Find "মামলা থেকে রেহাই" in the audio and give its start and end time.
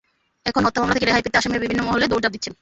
0.81-1.23